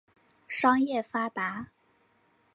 [0.47, 1.69] 商业发达。